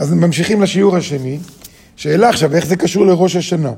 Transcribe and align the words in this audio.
אז 0.00 0.12
ממשיכים 0.12 0.62
לשיעור 0.62 0.96
השני. 0.96 1.38
שאלה 1.96 2.28
עכשיו, 2.28 2.54
איך 2.54 2.66
זה 2.66 2.76
קשור 2.76 3.06
לראש 3.06 3.36
השנה? 3.36 3.72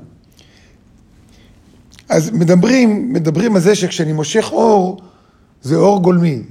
אז 2.08 2.30
מדברים, 2.30 3.12
מדברים 3.12 3.54
על 3.56 3.62
זה 3.62 3.75
שכשאני 3.75 4.12
מושך 4.12 4.48
אור, 4.52 5.00
זה 5.62 5.76
אור 5.76 6.02
גולמי. 6.02 6.42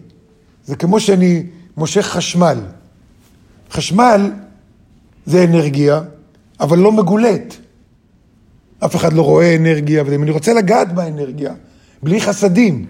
זה 0.65 0.75
כמו 0.75 0.99
שאני 0.99 1.43
מושך 1.77 2.01
חשמל. 2.01 2.57
חשמל 3.71 4.31
זה 5.25 5.43
אנרגיה, 5.43 6.01
אבל 6.59 6.79
לא 6.79 6.91
מגולט. 6.91 7.55
אף 8.85 8.95
אחד 8.95 9.13
לא 9.13 9.21
רואה 9.21 9.55
אנרגיה, 9.55 10.03
ואם 10.05 10.23
אני 10.23 10.31
רוצה 10.31 10.53
לגעת 10.53 10.93
באנרגיה, 10.93 11.53
בלי 12.03 12.21
חסדים. 12.21 12.85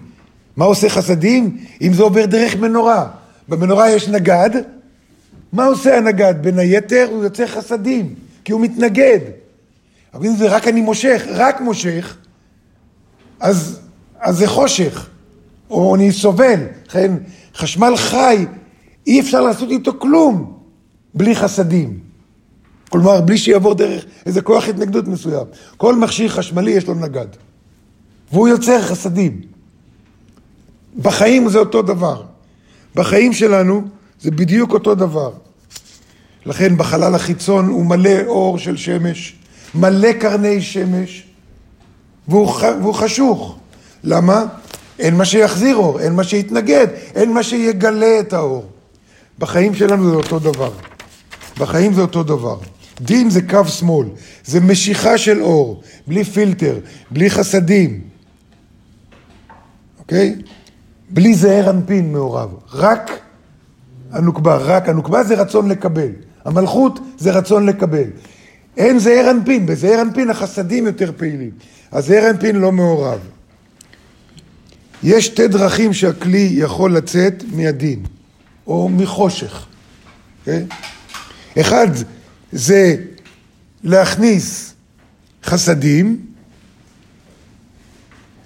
מה 0.56 0.64
עושה 0.64 0.88
חסדים? 0.88 1.58
אם 1.82 1.92
זה 1.92 2.02
עובר 2.02 2.26
דרך 2.26 2.56
מנורה. 2.56 3.08
במנורה 3.48 3.90
יש 3.90 4.08
נגד, 4.08 4.50
מה 5.52 5.64
עושה 5.64 5.98
הנגד? 5.98 6.34
בין 6.40 6.58
היתר 6.58 7.08
הוא 7.10 7.24
יוצר 7.24 7.46
חסדים, 7.46 8.14
כי 8.44 8.52
הוא 8.52 8.60
מתנגד. 8.60 9.18
אבל 10.14 10.26
אם 10.26 10.36
זה 10.36 10.48
רק 10.48 10.68
אני 10.68 10.80
מושך, 10.80 11.22
רק 11.28 11.60
מושך, 11.60 12.16
אז, 13.40 13.80
אז 14.20 14.36
זה 14.38 14.46
חושך, 14.46 15.08
או 15.70 15.94
אני 15.94 16.12
סובל. 16.12 16.60
לכן 16.88 17.12
חשמל 17.54 17.96
חי, 17.96 18.46
אי 19.06 19.20
אפשר 19.20 19.40
לעשות 19.40 19.70
איתו 19.70 19.92
כלום 19.98 20.58
בלי 21.14 21.34
חסדים. 21.34 21.98
כלומר, 22.88 23.20
בלי 23.20 23.38
שיעבור 23.38 23.74
דרך 23.74 24.04
איזה 24.26 24.42
כוח 24.42 24.68
התנגדות 24.68 25.08
מסוים. 25.08 25.46
כל 25.76 25.96
מכשיר 25.96 26.28
חשמלי 26.28 26.70
יש 26.70 26.86
לו 26.86 26.94
נגד, 26.94 27.26
והוא 28.32 28.48
יוצר 28.48 28.82
חסדים. 28.82 29.40
בחיים 31.02 31.48
זה 31.48 31.58
אותו 31.58 31.82
דבר. 31.82 32.22
בחיים 32.94 33.32
שלנו 33.32 33.82
זה 34.22 34.30
בדיוק 34.30 34.72
אותו 34.72 34.94
דבר. 34.94 35.32
לכן 36.46 36.76
בחלל 36.76 37.14
החיצון 37.14 37.68
הוא 37.68 37.86
מלא 37.86 38.20
אור 38.26 38.58
של 38.58 38.76
שמש, 38.76 39.34
מלא 39.74 40.12
קרני 40.12 40.62
שמש, 40.62 41.26
והוא, 42.28 42.52
והוא 42.80 42.94
חשוך. 42.94 43.56
למה? 44.04 44.44
אין 44.98 45.16
מה 45.16 45.24
שיחזיר 45.24 45.76
אור, 45.76 46.00
אין 46.00 46.12
מה 46.12 46.24
שיתנגד, 46.24 46.86
אין 47.14 47.32
מה 47.32 47.42
שיגלה 47.42 48.20
את 48.20 48.32
האור. 48.32 48.64
בחיים 49.38 49.74
שלנו 49.74 50.10
זה 50.10 50.16
אותו 50.16 50.38
דבר. 50.38 50.70
בחיים 51.58 51.94
זה 51.94 52.00
אותו 52.00 52.22
דבר. 52.22 52.58
דין 53.00 53.30
זה 53.30 53.42
קו 53.42 53.64
שמאל, 53.64 54.08
זה 54.44 54.60
משיכה 54.60 55.18
של 55.18 55.42
אור, 55.42 55.82
בלי 56.06 56.24
פילטר, 56.24 56.78
בלי 57.10 57.30
חסדים, 57.30 58.00
אוקיי? 59.98 60.34
בלי 61.10 61.34
זעיר 61.34 61.70
אנפין 61.70 62.12
מעורב, 62.12 62.50
רק 62.72 63.20
הנוקבה, 64.12 64.56
רק 64.56 64.88
הנוקבה 64.88 65.24
זה 65.24 65.34
רצון 65.34 65.68
לקבל, 65.68 66.10
המלכות 66.44 67.00
זה 67.18 67.30
רצון 67.30 67.66
לקבל. 67.66 68.04
אין 68.76 68.98
זעיר 68.98 69.30
אנפין, 69.30 69.66
בזעיר 69.66 70.02
אנפין 70.02 70.30
החסדים 70.30 70.86
יותר 70.86 71.12
פעילים, 71.16 71.50
הזעיר 71.92 72.30
אנפין 72.30 72.56
לא 72.56 72.72
מעורב. 72.72 73.18
יש 75.02 75.26
שתי 75.26 75.48
דרכים 75.48 75.92
שהכלי 75.92 76.50
יכול 76.52 76.96
לצאת 76.96 77.44
מהדין, 77.52 78.02
או 78.66 78.88
מחושך. 78.88 79.66
Okay? 80.46 80.48
אוקיי? 80.48 80.66
אחד 81.60 81.88
זה 82.52 82.96
להכניס 83.84 84.74
חסדים, 85.44 86.26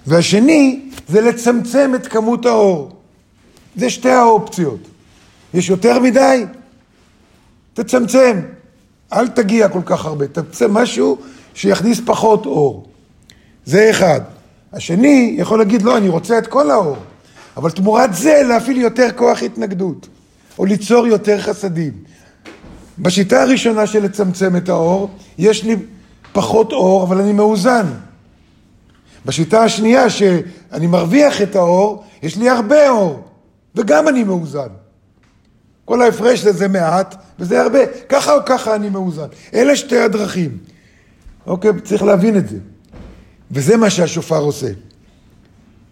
והשני 0.06 0.90
זה 1.08 1.20
לצמצם 1.20 1.92
את 1.94 2.06
כמות 2.06 2.46
האור. 2.46 2.96
זה 3.76 3.90
שתי 3.90 4.10
האופציות. 4.10 4.88
יש 5.56 5.70
יותר 5.70 5.98
מדי? 5.98 6.44
תצמצם. 7.74 8.40
אל 9.12 9.28
תגיע 9.28 9.68
כל 9.68 9.80
כך 9.84 10.04
הרבה, 10.04 10.26
תצמצם 10.26 10.74
משהו 10.74 11.18
שיכניס 11.54 12.00
פחות 12.04 12.46
אור. 12.46 12.86
זה 13.64 13.90
אחד. 13.90 14.20
השני 14.72 15.36
יכול 15.38 15.58
להגיד, 15.58 15.82
לא, 15.82 15.96
אני 15.96 16.08
רוצה 16.08 16.38
את 16.38 16.46
כל 16.46 16.70
האור, 16.70 16.96
אבל 17.56 17.70
תמורת 17.70 18.14
זה 18.14 18.42
להפעיל 18.48 18.76
יותר 18.76 19.08
כוח 19.16 19.42
התנגדות, 19.42 20.08
או 20.58 20.64
ליצור 20.64 21.06
יותר 21.06 21.40
חסדים. 21.40 21.92
בשיטה 22.98 23.42
הראשונה 23.42 23.86
של 23.86 24.02
לצמצם 24.02 24.56
את 24.56 24.68
האור, 24.68 25.10
יש 25.38 25.64
לי 25.64 25.76
פחות 26.32 26.72
אור, 26.72 27.02
אבל 27.02 27.20
אני 27.20 27.32
מאוזן. 27.32 27.86
בשיטה 29.24 29.64
השנייה, 29.64 30.10
שאני 30.10 30.86
מרוויח 30.86 31.42
את 31.42 31.56
האור, 31.56 32.04
יש 32.22 32.36
לי 32.36 32.48
הרבה 32.48 32.90
אור, 32.90 33.24
וגם 33.74 34.08
אני 34.08 34.24
מאוזן. 34.24 34.68
כל 35.86 36.02
ההפרש 36.02 36.44
לזה 36.44 36.68
מעט, 36.68 37.14
וזה 37.38 37.62
הרבה. 37.62 37.78
ככה 38.08 38.34
או 38.34 38.38
ככה 38.46 38.74
אני 38.74 38.88
מאוזן. 38.88 39.26
אלה 39.54 39.76
שתי 39.76 39.98
הדרכים. 39.98 40.58
אוקיי, 41.46 41.70
צריך 41.84 42.02
להבין 42.02 42.36
את 42.36 42.48
זה. 42.48 42.56
וזה 43.50 43.76
מה 43.76 43.90
שהשופר 43.90 44.38
עושה. 44.38 44.68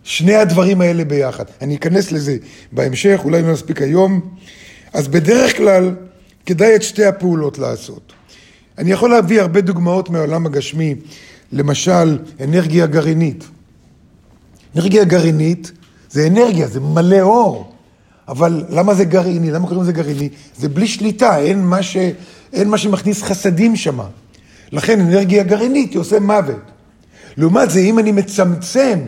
שני 0.03 0.35
הדברים 0.35 0.81
האלה 0.81 1.05
ביחד. 1.05 1.45
אני 1.63 1.77
אכנס 1.77 2.13
לזה 2.13 2.37
בהמשך, 2.73 3.21
אולי 3.25 3.43
לא 3.43 3.53
נספיק 3.53 3.83
היום. 3.83 4.21
אז 4.93 5.09
בדרך 5.09 5.57
כלל, 5.57 5.95
כדאי 6.47 6.77
את 6.77 6.83
שתי 6.83 7.05
הפעולות 7.05 7.59
לעשות. 7.59 8.13
אני 8.79 8.93
יכול 8.93 9.11
להביא 9.11 9.41
הרבה 9.41 9.61
דוגמאות 9.61 10.11
מהעולם 10.11 10.47
הגשמי, 10.47 10.95
למשל 11.53 12.19
אנרגיה 12.41 12.87
גרעינית. 12.87 13.45
אנרגיה 14.77 15.05
גרעינית 15.05 15.73
זה 16.11 16.27
אנרגיה, 16.27 16.69
זה 16.69 16.81
מלא 16.81 17.21
אור. 17.21 17.74
אבל 18.29 18.65
למה 18.71 18.95
זה 18.95 19.05
גרעיני? 19.05 19.51
למה 19.51 19.67
קוראים 19.67 19.83
לזה 19.83 19.93
גרעיני? 19.93 20.29
זה 20.57 20.69
בלי 20.69 20.87
שליטה, 20.87 21.39
אין 21.39 21.65
מה, 21.65 21.83
ש... 21.83 21.97
אין 22.53 22.69
מה 22.69 22.79
שמכניס 22.79 23.23
חסדים 23.23 23.77
שם. 23.77 23.99
לכן 24.73 25.01
אנרגיה 25.01 25.43
גרעינית 25.43 25.93
היא 25.93 26.01
עושה 26.01 26.21
מוות. 26.21 26.61
לעומת 27.37 27.71
זה, 27.71 27.81
אם 27.81 27.99
אני 27.99 28.13
מצמצם 28.13 28.99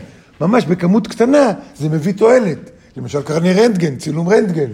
ממש 0.41 0.65
בכמות 0.65 1.07
קטנה, 1.07 1.53
זה 1.79 1.89
מביא 1.89 2.13
תועלת. 2.13 2.59
למשל 2.97 3.23
קרני 3.23 3.53
רנטגן, 3.53 3.97
צילום 3.97 4.29
רנטגן. 4.29 4.71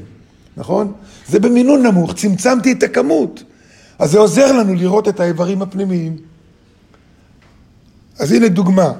נכון? 0.56 0.92
זה 1.28 1.41
במינון 1.41 1.86
נמוך, 1.86 2.14
צמצמתי 2.14 2.72
את 2.72 2.82
הכמות. 2.82 3.42
אז 3.98 4.10
זה 4.10 4.19
עוזר 4.19 4.53
לנו 4.53 4.74
לראות 4.74 5.09
את 5.09 5.20
האיברים 5.20 5.62
הפנימיים. 5.62 6.16
אז 8.19 8.32
הנה 8.32 8.48
דוגמה, 8.48 8.92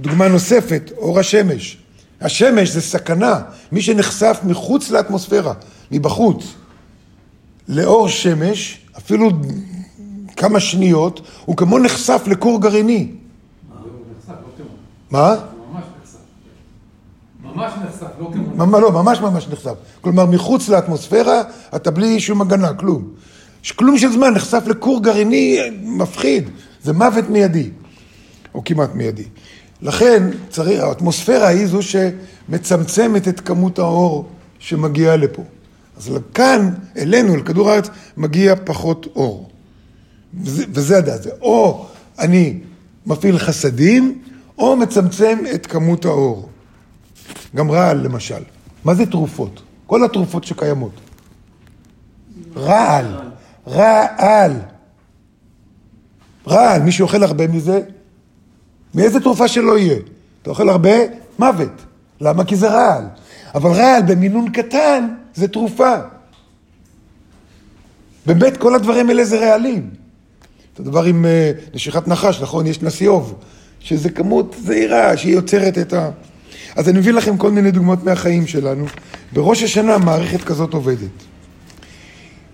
דוגמה 0.00 0.28
נוספת, 0.28 0.90
אור 0.96 1.18
השמש. 1.18 1.78
השמש 2.20 2.68
זה 2.68 2.80
סכנה, 2.80 3.40
מי 3.72 3.82
שנחשף 3.82 4.40
מחוץ 4.44 4.90
לאטמוספירה, 4.90 5.52
מבחוץ, 5.90 6.44
לאור 7.68 8.08
שמש, 8.08 8.80
אפילו 8.98 9.30
כמה 10.36 10.60
שניות, 10.60 11.20
הוא 11.44 11.56
כמו 11.56 11.78
נחשף 11.78 12.22
לכור 12.26 12.60
גרעיני. 12.60 13.08
מה? 15.10 15.34
ממש 17.42 17.72
נחשף, 17.84 18.06
לא 18.20 18.30
כמו... 18.32 18.80
לא, 18.80 18.92
ממש 18.92 19.20
ממש 19.20 19.48
נחשף. 19.48 19.74
כלומר, 20.00 20.26
מחוץ 20.26 20.68
לאטמוספירה, 20.68 21.42
אתה 21.76 21.90
בלי 21.90 22.20
שום 22.20 22.42
הגנה, 22.42 22.74
כלום. 22.74 23.08
כלום 23.76 23.98
של 23.98 24.12
זמן 24.12 24.34
נחשף 24.34 24.62
לכור 24.66 25.02
גרעיני 25.02 25.58
מפחיד, 25.82 26.50
זה 26.82 26.92
מוות 26.92 27.30
מיידי, 27.30 27.70
או 28.54 28.64
כמעט 28.64 28.94
מיידי. 28.94 29.24
לכן, 29.82 30.22
צריך, 30.50 30.82
האטמוספירה 30.82 31.48
היא 31.48 31.66
זו 31.66 31.78
שמצמצמת 31.82 33.28
את 33.28 33.40
כמות 33.40 33.78
האור 33.78 34.28
שמגיעה 34.58 35.16
לפה. 35.16 35.44
אז 35.96 36.12
כאן, 36.34 36.74
אלינו, 36.96 37.36
לכדור 37.36 37.70
הארץ, 37.70 37.88
מגיע 38.16 38.54
פחות 38.64 39.06
אור. 39.16 39.50
וזה, 40.42 40.64
וזה 40.72 40.98
הדעת, 40.98 41.26
או 41.40 41.86
אני 42.18 42.58
מפעיל 43.06 43.38
חסדים, 43.38 44.22
או 44.58 44.76
מצמצם 44.76 45.38
את 45.54 45.66
כמות 45.66 46.04
האור. 46.04 46.48
גם 47.56 47.70
רעל 47.70 47.96
למשל. 47.96 48.42
מה 48.84 48.94
זה 48.94 49.06
תרופות? 49.06 49.62
כל 49.86 50.04
התרופות 50.04 50.44
שקיימות. 50.44 51.00
רעל, 52.56 53.16
רעל. 53.66 54.52
רעל, 56.46 56.82
מי 56.82 56.92
שאוכל 56.92 57.22
הרבה 57.22 57.46
מזה, 57.46 57.80
מאיזה 58.94 59.20
תרופה 59.20 59.48
שלא 59.48 59.78
יהיה. 59.78 59.96
אתה 60.42 60.50
אוכל 60.50 60.68
הרבה, 60.68 60.94
מוות. 61.38 61.72
למה? 62.20 62.44
כי 62.44 62.56
זה 62.56 62.68
רעל. 62.70 63.04
אבל 63.54 63.70
רעל 63.70 64.02
במינון 64.02 64.50
קטן 64.50 65.08
זה 65.34 65.48
תרופה. 65.48 65.94
באמת, 68.26 68.56
כל 68.56 68.74
הדברים 68.74 69.08
האלה 69.08 69.24
זה 69.24 69.38
רעלים. 69.38 69.90
אותו 70.70 70.90
דבר 70.90 71.04
עם 71.04 71.24
uh, 71.24 71.74
נשיכת 71.74 72.08
נחש, 72.08 72.42
נכון? 72.42 72.66
יש 72.66 72.82
נסיוב, 72.82 73.34
שזה 73.80 74.10
כמות 74.10 74.56
זעירה 74.64 75.16
שהיא 75.16 75.34
יוצרת 75.34 75.78
את 75.78 75.92
ה... 75.92 76.10
אז 76.76 76.88
אני 76.88 76.98
מביא 76.98 77.12
לכם 77.12 77.36
כל 77.36 77.50
מיני 77.50 77.70
דוגמאות 77.70 78.04
מהחיים 78.04 78.46
שלנו. 78.46 78.86
בראש 79.32 79.62
השנה 79.62 79.98
מערכת 79.98 80.44
כזאת 80.44 80.74
עובדת. 80.74 81.10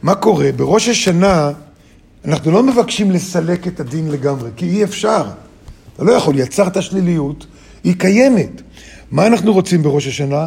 מה 0.03 0.15
קורה? 0.15 0.53
בראש 0.57 0.89
השנה 0.89 1.51
אנחנו 2.25 2.51
לא 2.51 2.63
מבקשים 2.63 3.11
לסלק 3.11 3.67
את 3.67 3.81
הדין 3.81 4.11
לגמרי, 4.11 4.51
כי 4.57 4.69
אי 4.69 4.85
אפשר. 4.85 5.25
אתה 5.97 6.05
לא 6.05 6.13
יכול, 6.13 6.39
יצרת 6.39 6.83
שליליות, 6.83 7.47
היא 7.85 7.95
קיימת. 7.99 8.63
מה 9.11 9.27
אנחנו 9.27 9.53
רוצים 9.53 9.83
בראש 9.83 10.07
השנה? 10.07 10.47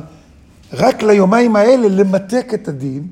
רק 0.73 1.03
ליומיים 1.03 1.55
האלה 1.55 1.87
למתק 1.87 2.51
את 2.53 2.67
הדין, 2.67 3.07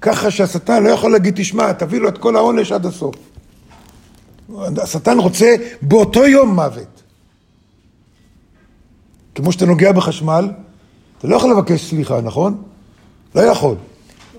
ככה 0.00 0.30
שהשטן 0.30 0.82
לא 0.82 0.88
יכול 0.88 1.12
להגיד, 1.12 1.34
תשמע, 1.36 1.72
תביא 1.72 2.00
לו 2.00 2.08
את 2.08 2.18
כל 2.18 2.36
העונש 2.36 2.72
עד 2.72 2.86
הסוף. 2.86 3.14
השטן 4.82 5.18
רוצה 5.18 5.54
באותו 5.82 6.26
יום 6.26 6.54
מוות. 6.54 7.02
כמו 9.34 9.52
שאתה 9.52 9.66
נוגע 9.66 9.92
בחשמל, 9.92 10.50
אתה 11.18 11.28
לא 11.28 11.36
יכול 11.36 11.50
לבקש 11.50 11.90
סליחה, 11.90 12.20
נכון? 12.20 12.62
לא 13.34 13.40
יכול. 13.40 13.76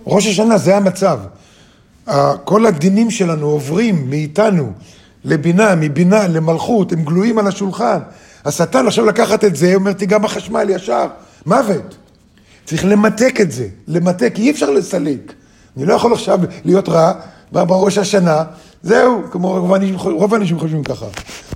ראש 0.06 0.28
השנה 0.28 0.58
זה 0.58 0.78
המצב. 0.78 1.20
כל 2.44 2.66
הדינים 2.66 3.12
שלנו 3.12 3.46
עוברים 3.46 4.10
מאיתנו 4.10 4.74
לבינה, 5.26 5.76
מבינה 5.76 6.28
למלכות, 6.28 6.92
הם 6.92 7.04
גלויים 7.04 7.38
על 7.38 7.48
השולחן. 7.48 8.00
השטן 8.46 8.88
עכשיו 8.88 9.06
לקחת 9.06 9.44
את 9.44 9.56
זה, 9.56 9.76
אומר, 9.76 9.94
תיגע 9.94 10.18
בחשמל 10.18 10.70
ישר, 10.70 11.08
מוות. 11.46 11.98
צריך 12.66 12.86
למתק 12.86 13.42
את 13.42 13.52
זה, 13.52 13.68
למתק, 13.88 14.34
אי 14.38 14.52
אפשר 14.52 14.70
לסלק. 14.70 15.34
אני 15.78 15.86
לא 15.86 15.94
יכול 15.94 16.14
עכשיו 16.14 16.40
להיות 16.66 16.90
רע 16.90 17.14
בראש 17.52 17.98
השנה, 17.98 18.44
זהו, 18.84 19.22
כמו 19.32 19.60
רוב 19.60 19.74
האנשים, 19.74 19.96
רוב 19.96 20.34
האנשים 20.34 20.60
חושבים 20.60 20.84
ככה. 20.84 21.06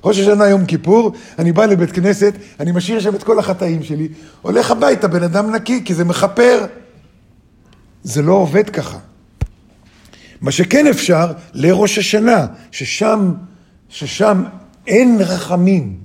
ראש 0.04 0.18
השנה, 0.18 0.46
יום 0.46 0.64
כיפור, 0.64 1.12
אני 1.38 1.52
בא 1.52 1.66
לבית 1.66 1.92
כנסת, 1.92 2.34
אני 2.60 2.72
משאיר 2.72 3.00
שם 3.00 3.14
את 3.14 3.22
כל 3.22 3.38
החטאים 3.38 3.82
שלי, 3.82 4.08
הולך 4.42 4.70
הביתה, 4.70 5.08
בן 5.08 5.22
אדם 5.22 5.54
נקי, 5.54 5.84
כי 5.84 5.94
זה 5.94 6.04
מכפר. 6.04 6.66
זה 8.02 8.22
לא 8.22 8.32
עובד 8.32 8.70
ככה. 8.70 8.98
מה 10.40 10.50
שכן 10.50 10.86
אפשר, 10.86 11.32
לראש 11.52 11.98
השנה, 11.98 12.46
ששם, 12.70 13.32
ששם 13.88 14.44
אין 14.86 15.16
רחמים. 15.20 15.96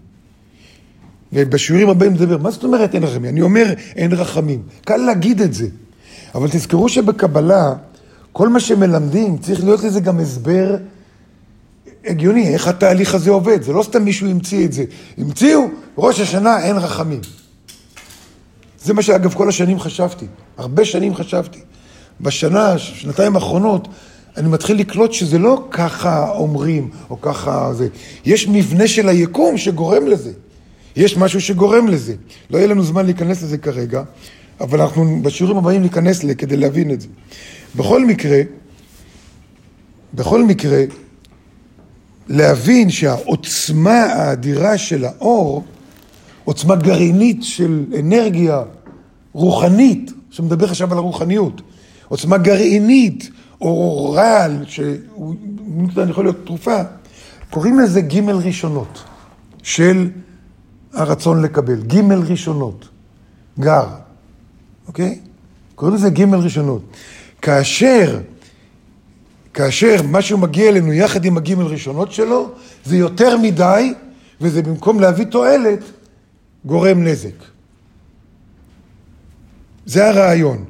ובשיעורים 1.34 1.90
הבאים 1.90 2.14
נדבר, 2.14 2.38
מה 2.38 2.52
זאת 2.52 2.64
אומרת 2.64 2.96
אין 2.96 3.04
רחמים? 3.04 3.26
אני 3.26 3.42
אומר 3.42 3.74
אין 3.96 4.14
רחמים. 4.14 4.62
קל 4.86 4.98
להגיד 4.98 5.42
את 5.42 5.54
זה. 5.54 5.68
אבל 6.36 6.48
תזכרו 6.52 6.90
שבקבלה, 6.90 7.74
כל 8.32 8.50
מה 8.50 8.60
שמלמדים, 8.60 9.38
צריך 9.38 9.64
להיות 9.64 9.84
לזה 9.84 10.00
גם 10.00 10.20
הסבר 10.20 10.76
הגיוני, 12.06 12.54
איך 12.54 12.68
התהליך 12.68 13.16
הזה 13.16 13.32
עובד. 13.32 13.62
זה 13.62 13.74
לא 13.74 13.84
סתם 13.84 14.04
מישהו 14.04 14.28
המציא 14.28 14.66
את 14.66 14.74
זה. 14.74 14.84
המציאו, 15.18 15.62
ראש 15.98 16.20
השנה 16.20 16.64
אין 16.64 16.78
רחמים. 16.78 17.22
זה 18.84 18.94
מה 18.94 19.02
שאגב 19.02 19.34
כל 19.34 19.50
השנים 19.50 19.80
חשבתי. 19.80 20.26
הרבה 20.58 20.86
שנים 20.86 21.16
חשבתי. 21.16 21.60
בשנה, 22.22 22.78
שנתיים 22.78 23.36
האחרונות, 23.36 23.88
אני 24.38 24.50
מתחיל 24.50 24.80
לקלוט 24.80 25.14
שזה 25.14 25.40
לא 25.40 25.68
ככה 25.72 26.32
אומרים, 26.32 26.90
או 27.10 27.22
ככה 27.22 27.74
זה. 27.74 27.88
יש 28.26 28.48
מבנה 28.48 28.88
של 28.88 29.10
היקום 29.10 29.58
שגורם 29.58 30.08
לזה. 30.08 30.32
יש 30.96 31.18
משהו 31.18 31.42
שגורם 31.42 31.88
לזה. 31.88 32.16
לא 32.50 32.58
יהיה 32.58 32.68
לנו 32.68 32.84
זמן 32.84 33.06
להיכנס 33.06 33.44
לזה 33.44 33.58
כרגע, 33.58 34.04
אבל 34.62 34.82
אנחנו 34.82 35.20
בשיעורים 35.22 35.58
הבאים 35.58 35.82
ניכנס 35.82 36.24
לזה 36.24 36.36
כדי 36.36 36.58
להבין 36.58 36.92
את 36.92 37.02
זה. 37.02 37.08
בכל 37.76 38.06
מקרה, 38.06 38.42
בכל 40.14 40.44
מקרה, 40.44 40.84
להבין 42.28 42.90
שהעוצמה 42.90 44.04
האדירה 44.04 44.78
של 44.78 45.06
האור, 45.06 45.64
עוצמה 46.44 46.76
גרעינית 46.76 47.44
של 47.44 47.86
אנרגיה 48.00 48.62
רוחנית, 49.34 50.12
שמדבר 50.32 50.66
עכשיו 50.66 50.92
על 50.92 50.98
הרוחניות, 50.98 51.62
עוצמה 52.08 52.38
גרעינית, 52.38 53.30
או 53.62 54.12
רעל, 54.12 54.66
שהוא 54.68 55.36
יכול 56.10 56.26
להיות 56.26 56.46
תרופה, 56.46 56.82
קוראים 57.50 57.80
לזה 57.80 58.02
ג' 58.02 58.30
ראשונות 58.30 59.04
של 59.64 60.10
הרצון 60.94 61.42
לקבל. 61.42 61.82
ג' 61.82 62.12
ראשונות, 62.12 62.90
גר, 63.60 63.88
אוקיי? 64.88 65.20
קוראים 65.76 65.96
לזה 65.96 66.10
ג' 66.10 66.34
ראשונות. 66.34 66.82
כאשר, 67.42 68.20
כאשר 69.54 69.96
משהו 70.10 70.38
מגיע 70.38 70.70
אלינו 70.70 70.94
יחד 70.94 71.26
עם 71.26 71.38
הג' 71.38 71.54
ראשונות 71.54 72.12
שלו, 72.12 72.50
זה 72.86 72.98
יותר 72.98 73.38
מדי, 73.38 73.94
וזה 74.42 74.62
במקום 74.62 75.00
להביא 75.00 75.26
תועלת, 75.26 75.80
גורם 76.66 77.04
נזק. 77.04 77.36
זה 79.86 80.10
הרעיון. 80.10 80.66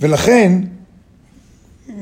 ולכן, 0.00 0.62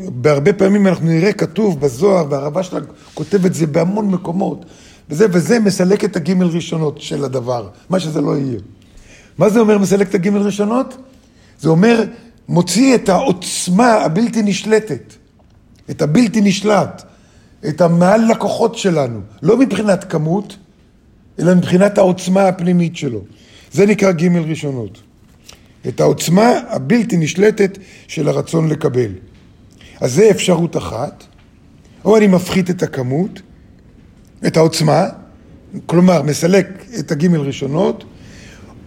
בהרבה 0.08 0.52
פעמים 0.52 0.86
אנחנו 0.86 1.06
נראה 1.06 1.32
כתוב 1.32 1.80
בזוהר, 1.80 2.26
והרבה 2.30 2.62
שלה 2.62 2.80
כותב 3.14 3.44
את 3.46 3.54
זה 3.54 3.66
בהמון 3.66 4.10
מקומות, 4.10 4.64
וזה 5.10 5.26
וזה 5.32 5.60
מסלק 5.60 6.04
את 6.04 6.16
הגימל 6.16 6.46
ראשונות 6.46 7.00
של 7.00 7.24
הדבר, 7.24 7.68
מה 7.90 8.00
שזה 8.00 8.20
לא 8.20 8.36
יהיה. 8.36 8.58
מה 9.38 9.48
זה 9.50 9.60
אומר 9.60 9.78
מסלק 9.78 10.08
את 10.08 10.14
הגימל 10.14 10.40
ראשונות? 10.40 10.96
זה 11.60 11.68
אומר 11.68 12.04
מוציא 12.48 12.94
את 12.94 13.08
העוצמה 13.08 13.92
הבלתי 13.92 14.42
נשלטת, 14.42 15.14
את 15.90 16.02
הבלתי 16.02 16.40
נשלט, 16.40 17.02
את 17.68 17.80
המעל 17.80 18.30
לקוחות 18.30 18.78
שלנו, 18.78 19.20
לא 19.42 19.56
מבחינת 19.56 20.04
כמות, 20.04 20.56
אלא 21.38 21.54
מבחינת 21.54 21.98
העוצמה 21.98 22.48
הפנימית 22.48 22.96
שלו. 22.96 23.20
זה 23.72 23.86
נקרא 23.86 24.12
גימל 24.12 24.42
ראשונות. 24.42 25.00
את 25.88 26.00
העוצמה 26.00 26.52
הבלתי 26.68 27.16
נשלטת 27.16 27.78
של 28.08 28.28
הרצון 28.28 28.68
לקבל. 28.68 29.12
אז 30.00 30.14
זה 30.14 30.30
אפשרות 30.30 30.76
אחת, 30.76 31.24
או 32.04 32.16
אני 32.16 32.26
מפחית 32.26 32.70
את 32.70 32.82
הכמות, 32.82 33.42
את 34.46 34.56
העוצמה, 34.56 35.06
כלומר 35.86 36.22
מסלק 36.22 36.84
את 36.98 37.12
הגימל 37.12 37.40
ראשונות, 37.40 38.04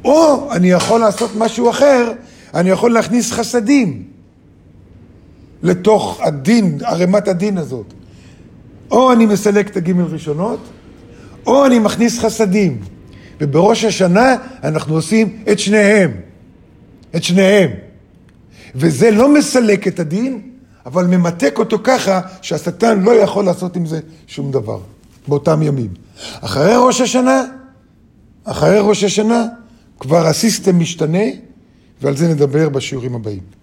או 0.05 0.49
אני 0.51 0.71
יכול 0.71 0.99
לעשות 0.99 1.31
משהו 1.37 1.69
אחר, 1.69 2.11
אני 2.53 2.69
יכול 2.69 2.93
להכניס 2.93 3.31
חסדים 3.31 4.03
לתוך 5.63 6.21
הדין, 6.21 6.77
ערימת 6.85 7.27
הדין 7.27 7.57
הזאת. 7.57 7.93
או 8.91 9.13
אני 9.13 9.25
מסלק 9.25 9.69
את 9.69 9.77
הגימל 9.77 10.03
ראשונות, 10.03 10.59
או 11.45 11.65
אני 11.65 11.79
מכניס 11.79 12.19
חסדים. 12.19 12.81
ובראש 13.41 13.85
השנה 13.85 14.35
אנחנו 14.63 14.95
עושים 14.95 15.43
את 15.51 15.59
שניהם. 15.59 16.11
את 17.15 17.23
שניהם. 17.23 17.69
וזה 18.75 19.11
לא 19.11 19.33
מסלק 19.33 19.87
את 19.87 19.99
הדין, 19.99 20.41
אבל 20.85 21.07
ממתק 21.07 21.55
אותו 21.59 21.77
ככה 21.83 22.21
שהשטן 22.41 23.01
לא 23.01 23.11
יכול 23.11 23.45
לעשות 23.45 23.75
עם 23.75 23.85
זה 23.85 23.99
שום 24.27 24.51
דבר, 24.51 24.79
באותם 25.27 25.61
ימים. 25.61 25.89
אחרי 26.41 26.73
ראש 26.75 27.01
השנה, 27.01 27.43
אחרי 28.43 28.79
ראש 28.79 29.03
השנה, 29.03 29.45
כבר 29.99 30.27
הסיסטם 30.27 30.79
משתנה, 30.79 31.23
ועל 32.01 32.17
זה 32.17 32.27
נדבר 32.27 32.69
בשיעורים 32.69 33.15
הבאים. 33.15 33.62